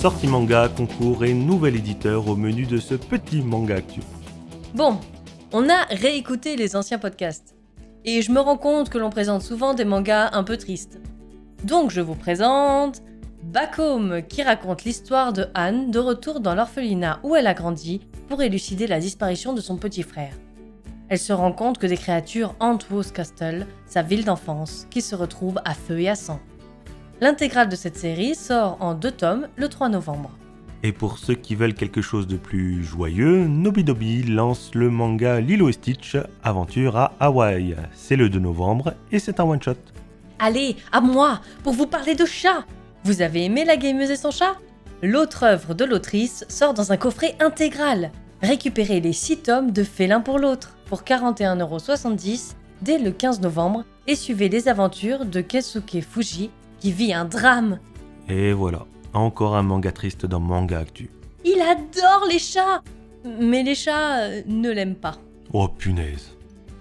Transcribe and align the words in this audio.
sortie 0.00 0.28
manga, 0.28 0.70
concours 0.74 1.26
et 1.26 1.34
nouvel 1.34 1.76
éditeur 1.76 2.26
au 2.26 2.34
menu 2.34 2.64
de 2.64 2.78
ce 2.78 2.94
petit 2.94 3.42
manga 3.42 3.76
actu. 3.76 4.00
Bon, 4.74 4.98
on 5.52 5.68
a 5.68 5.84
réécouté 5.90 6.56
les 6.56 6.74
anciens 6.74 6.96
podcasts. 6.96 7.54
Et 8.06 8.22
je 8.22 8.32
me 8.32 8.40
rends 8.40 8.56
compte 8.56 8.88
que 8.88 8.96
l'on 8.96 9.10
présente 9.10 9.42
souvent 9.42 9.74
des 9.74 9.84
mangas 9.84 10.30
un 10.32 10.42
peu 10.42 10.56
tristes. 10.56 10.98
Donc 11.64 11.90
je 11.90 12.00
vous 12.00 12.14
présente 12.14 13.02
Back 13.42 13.78
Home 13.78 14.22
qui 14.26 14.42
raconte 14.42 14.84
l'histoire 14.84 15.34
de 15.34 15.48
Anne 15.52 15.90
de 15.90 15.98
retour 15.98 16.40
dans 16.40 16.54
l'orphelinat 16.54 17.20
où 17.22 17.36
elle 17.36 17.46
a 17.46 17.52
grandi 17.52 18.00
pour 18.26 18.40
élucider 18.40 18.86
la 18.86 19.00
disparition 19.00 19.52
de 19.52 19.60
son 19.60 19.76
petit 19.76 20.02
frère. 20.02 20.32
Elle 21.10 21.18
se 21.18 21.34
rend 21.34 21.52
compte 21.52 21.76
que 21.76 21.86
des 21.86 21.98
créatures 21.98 22.54
hantent 22.58 22.86
Rose 22.90 23.12
Castle, 23.12 23.66
sa 23.84 24.00
ville 24.00 24.24
d'enfance, 24.24 24.86
qui 24.88 25.02
se 25.02 25.14
retrouve 25.14 25.60
à 25.66 25.74
feu 25.74 26.00
et 26.00 26.08
à 26.08 26.14
sang. 26.14 26.40
L'intégrale 27.22 27.68
de 27.68 27.76
cette 27.76 27.98
série 27.98 28.34
sort 28.34 28.78
en 28.80 28.94
deux 28.94 29.10
tomes 29.10 29.48
le 29.56 29.68
3 29.68 29.90
novembre. 29.90 30.30
Et 30.82 30.92
pour 30.92 31.18
ceux 31.18 31.34
qui 31.34 31.54
veulent 31.54 31.74
quelque 31.74 32.00
chose 32.00 32.26
de 32.26 32.38
plus 32.38 32.82
joyeux, 32.82 33.46
Nobidobi 33.46 34.22
lance 34.22 34.70
le 34.74 34.88
manga 34.88 35.38
Lilo 35.38 35.68
et 35.68 35.72
Stitch 35.72 36.16
Aventure 36.42 36.96
à 36.96 37.12
Hawaï. 37.20 37.76
C'est 37.92 38.16
le 38.16 38.30
2 38.30 38.38
novembre 38.38 38.94
et 39.12 39.18
c'est 39.18 39.38
un 39.38 39.44
one-shot. 39.44 39.74
Allez, 40.38 40.76
à 40.92 41.02
moi, 41.02 41.42
pour 41.62 41.74
vous 41.74 41.86
parler 41.86 42.14
de 42.14 42.24
chat 42.24 42.64
Vous 43.04 43.20
avez 43.20 43.44
aimé 43.44 43.66
La 43.66 43.76
Gameuse 43.76 44.10
et 44.10 44.16
son 44.16 44.30
chat? 44.30 44.56
L'autre 45.02 45.42
œuvre 45.42 45.74
de 45.74 45.84
l'autrice 45.84 46.46
sort 46.48 46.72
dans 46.72 46.90
un 46.90 46.96
coffret 46.96 47.36
intégral. 47.38 48.12
Récupérez 48.40 49.00
les 49.00 49.12
6 49.12 49.42
tomes 49.42 49.72
de 49.72 49.84
Félin 49.84 50.22
pour 50.22 50.38
l'autre 50.38 50.78
pour 50.86 51.02
41,70€ 51.02 52.54
dès 52.80 52.98
le 52.98 53.10
15 53.10 53.42
novembre 53.42 53.84
et 54.06 54.14
suivez 54.14 54.48
les 54.48 54.68
aventures 54.68 55.26
de 55.26 55.42
Kesuke 55.42 56.00
Fuji 56.00 56.50
qui 56.80 56.92
vit 56.92 57.12
un 57.12 57.24
drame. 57.24 57.78
Et 58.28 58.52
voilà, 58.52 58.86
encore 59.12 59.54
un 59.54 59.62
manga 59.62 59.92
triste 59.92 60.26
dans 60.26 60.40
Manga 60.40 60.78
Actu. 60.78 61.10
Il 61.44 61.60
adore 61.60 62.26
les 62.28 62.38
chats 62.38 62.82
Mais 63.24 63.62
les 63.62 63.74
chats 63.74 64.20
euh, 64.20 64.42
ne 64.46 64.70
l'aiment 64.70 64.96
pas. 64.96 65.16
Oh 65.52 65.68
punaise. 65.68 66.36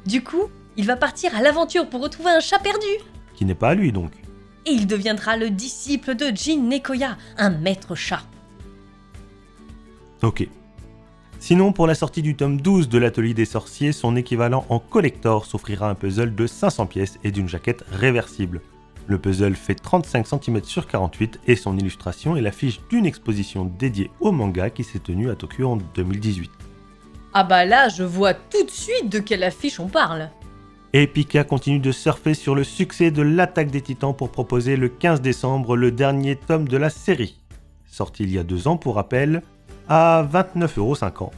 Du 0.05 0.23
coup, 0.23 0.50
il 0.77 0.86
va 0.86 0.95
partir 0.95 1.36
à 1.36 1.42
l'aventure 1.42 1.88
pour 1.88 2.02
retrouver 2.02 2.31
un 2.31 2.39
chat 2.39 2.59
perdu. 2.59 2.88
Qui 3.36 3.45
n'est 3.45 3.55
pas 3.55 3.70
à 3.70 3.75
lui 3.75 3.92
donc. 3.92 4.11
Et 4.66 4.72
il 4.72 4.88
deviendra 4.88 5.38
le 5.38 5.50
disciple 5.50 6.16
de 6.16 6.27
Jin 6.33 6.64
Nekoya, 6.64 7.17
un 7.38 7.50
maître 7.50 7.95
chat. 7.95 8.23
Ok. 10.22 10.47
Sinon, 11.39 11.72
pour 11.72 11.88
la 11.88 11.95
sortie 11.95 12.22
du 12.22 12.36
tome 12.36 12.59
12 12.59 12.89
de 12.89 12.97
l'Atelier 12.97 13.33
des 13.33 13.45
Sorciers, 13.45 13.94
son 13.94 14.17
équivalent 14.17 14.66
en 14.67 14.80
collector 14.80 15.45
s'offrira 15.45 15.89
un 15.89 15.95
puzzle 15.95 16.36
de 16.36 16.47
500 16.47 16.86
pièces 16.86 17.17
et 17.23 17.31
d'une 17.31 17.47
jaquette 17.47 17.83
réversible. 17.92 18.61
Le 19.09 19.17
puzzle 19.17 19.55
fait 19.55 19.73
35 19.73 20.27
cm 20.27 20.63
sur 20.63 20.85
48 20.85 21.39
et 21.47 21.55
son 21.55 21.75
illustration 21.75 22.38
est 22.38 22.41
l'affiche 22.41 22.79
d'une 22.91 23.07
exposition 23.07 23.65
dédiée 23.65 24.11
au 24.19 24.31
manga 24.31 24.69
qui 24.69 24.83
s'est 24.83 24.99
tenue 24.99 25.31
à 25.31 25.35
Tokyo 25.35 25.67
en 25.67 25.77
2018. 25.95 26.52
Ah 27.33 27.43
bah 27.43 27.65
là, 27.65 27.89
je 27.89 28.03
vois 28.03 28.35
tout 28.35 28.63
de 28.63 28.69
suite 28.69 29.09
de 29.09 29.17
quelle 29.17 29.43
affiche 29.43 29.80
on 29.80 29.87
parle. 29.87 30.30
Et 30.93 31.07
Pika 31.07 31.43
continue 31.43 31.80
de 31.80 31.91
surfer 31.91 32.35
sur 32.35 32.53
le 32.53 32.63
succès 32.63 33.09
de 33.09 33.23
l'attaque 33.23 33.71
des 33.71 33.81
titans 33.81 34.15
pour 34.15 34.31
proposer 34.31 34.75
le 34.75 34.89
15 34.89 35.21
décembre 35.21 35.75
le 35.75 35.89
dernier 35.89 36.35
tome 36.35 36.67
de 36.67 36.77
la 36.77 36.91
série. 36.91 37.41
Sorti 37.87 38.21
il 38.21 38.31
y 38.31 38.37
a 38.37 38.43
deux 38.43 38.67
ans 38.67 38.77
pour 38.77 38.93
rappel, 38.93 39.41
à 39.87 40.23
29,50€. 40.31 41.31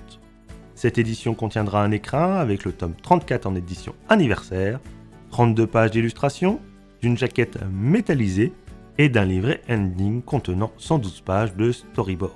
Cette 0.75 0.97
édition 0.97 1.36
contiendra 1.36 1.81
un 1.81 1.92
écrin 1.92 2.36
avec 2.36 2.66
le 2.66 2.73
tome 2.73 2.95
34 3.02 3.45
en 3.45 3.55
édition 3.55 3.95
anniversaire, 4.09 4.81
32 5.30 5.67
pages 5.67 5.92
d'illustration, 5.92 6.59
d'une 7.02 7.18
jaquette 7.18 7.58
métallisée 7.72 8.54
et 8.98 9.10
d'un 9.10 9.26
livret 9.26 9.62
ending 9.70 10.22
contenant 10.22 10.72
112 10.78 11.22
pages 11.22 11.56
de 11.56 11.72
storyboard. 11.72 12.34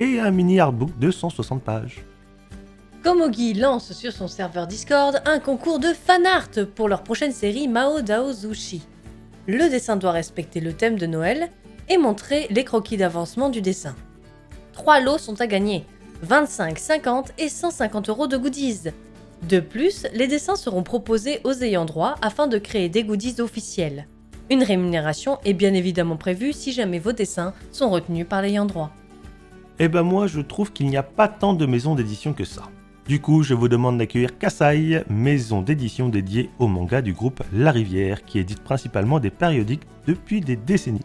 Et 0.00 0.20
un 0.20 0.30
mini 0.30 0.60
artbook 0.60 0.98
de 0.98 1.10
160 1.10 1.62
pages. 1.62 2.04
Komogi 3.02 3.54
lance 3.54 3.92
sur 3.92 4.12
son 4.12 4.26
serveur 4.28 4.66
Discord 4.66 5.22
un 5.26 5.38
concours 5.38 5.78
de 5.78 5.92
fanart 5.92 6.50
pour 6.74 6.88
leur 6.88 7.02
prochaine 7.02 7.32
série 7.32 7.68
Mao 7.68 8.00
Dao 8.00 8.32
Zushi. 8.32 8.82
Le 9.46 9.70
dessin 9.70 9.96
doit 9.96 10.10
respecter 10.10 10.60
le 10.60 10.72
thème 10.72 10.98
de 10.98 11.06
Noël 11.06 11.50
et 11.88 11.98
montrer 11.98 12.46
les 12.50 12.64
croquis 12.64 12.96
d'avancement 12.96 13.48
du 13.48 13.62
dessin. 13.62 13.94
Trois 14.72 15.00
lots 15.00 15.18
sont 15.18 15.40
à 15.40 15.46
gagner 15.46 15.86
25, 16.22 16.78
50 16.78 17.32
et 17.38 17.48
150 17.48 18.08
euros 18.08 18.26
de 18.26 18.36
goodies. 18.36 18.90
De 19.42 19.60
plus, 19.60 20.06
les 20.14 20.26
dessins 20.26 20.56
seront 20.56 20.82
proposés 20.82 21.40
aux 21.44 21.52
ayants 21.52 21.84
droit 21.84 22.16
afin 22.22 22.46
de 22.46 22.58
créer 22.58 22.88
des 22.88 23.04
goodies 23.04 23.40
officiels. 23.40 24.08
Une 24.50 24.62
rémunération 24.62 25.38
est 25.44 25.52
bien 25.52 25.74
évidemment 25.74 26.16
prévue 26.16 26.52
si 26.52 26.72
jamais 26.72 26.98
vos 26.98 27.12
dessins 27.12 27.52
sont 27.72 27.90
retenus 27.90 28.26
par 28.28 28.42
l'ayant 28.42 28.64
droit. 28.64 28.90
Eh 29.78 29.88
ben 29.88 30.02
moi 30.02 30.26
je 30.26 30.40
trouve 30.40 30.72
qu'il 30.72 30.86
n'y 30.86 30.96
a 30.96 31.02
pas 31.02 31.28
tant 31.28 31.52
de 31.52 31.66
maisons 31.66 31.94
d'édition 31.94 32.32
que 32.32 32.44
ça. 32.44 32.62
Du 33.06 33.20
coup, 33.20 33.44
je 33.44 33.54
vous 33.54 33.68
demande 33.68 33.98
d'accueillir 33.98 34.36
Kasai, 34.36 35.04
maison 35.08 35.62
d'édition 35.62 36.08
dédiée 36.08 36.50
au 36.58 36.66
manga 36.66 37.02
du 37.02 37.12
groupe 37.12 37.40
La 37.52 37.70
Rivière, 37.70 38.24
qui 38.24 38.40
édite 38.40 38.64
principalement 38.64 39.20
des 39.20 39.30
périodiques 39.30 39.86
depuis 40.08 40.40
des 40.40 40.56
décennies. 40.56 41.02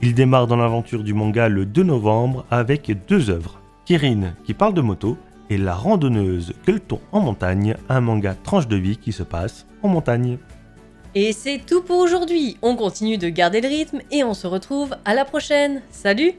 Il 0.00 0.14
démarre 0.14 0.46
dans 0.46 0.56
l'aventure 0.56 1.02
du 1.02 1.12
manga 1.12 1.48
le 1.48 1.66
2 1.66 1.82
novembre 1.82 2.44
avec 2.52 2.92
deux 3.08 3.30
œuvres. 3.30 3.60
Kirin, 3.84 4.34
qui 4.44 4.54
parle 4.54 4.74
de 4.74 4.80
moto, 4.80 5.16
et 5.50 5.58
La 5.58 5.74
randonneuse 5.74 6.52
Gueuleton 6.66 7.00
en 7.12 7.20
montagne, 7.20 7.76
un 7.88 8.00
manga 8.00 8.34
tranche 8.34 8.68
de 8.68 8.76
vie 8.76 8.96
qui 8.96 9.12
se 9.12 9.22
passe 9.22 9.66
en 9.82 9.88
montagne. 9.88 10.38
Et 11.14 11.32
c'est 11.32 11.60
tout 11.64 11.82
pour 11.82 11.98
aujourd'hui. 11.98 12.58
On 12.62 12.76
continue 12.76 13.16
de 13.16 13.28
garder 13.28 13.60
le 13.60 13.68
rythme 13.68 14.00
et 14.10 14.22
on 14.22 14.34
se 14.34 14.46
retrouve 14.46 14.96
à 15.04 15.14
la 15.14 15.24
prochaine. 15.24 15.80
Salut 15.90 16.34